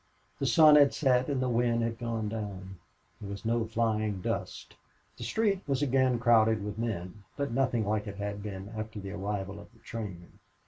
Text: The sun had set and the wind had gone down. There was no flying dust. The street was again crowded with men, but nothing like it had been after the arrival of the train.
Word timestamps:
The 0.39 0.47
sun 0.47 0.77
had 0.77 0.95
set 0.95 1.29
and 1.29 1.39
the 1.43 1.47
wind 1.47 1.83
had 1.83 1.99
gone 1.99 2.27
down. 2.27 2.79
There 3.19 3.29
was 3.29 3.45
no 3.45 3.65
flying 3.65 4.19
dust. 4.19 4.75
The 5.15 5.23
street 5.23 5.61
was 5.67 5.83
again 5.83 6.17
crowded 6.17 6.63
with 6.65 6.79
men, 6.79 7.23
but 7.37 7.51
nothing 7.51 7.85
like 7.85 8.07
it 8.07 8.15
had 8.17 8.41
been 8.41 8.73
after 8.75 8.99
the 8.99 9.11
arrival 9.11 9.59
of 9.59 9.71
the 9.71 9.79
train. 9.81 10.39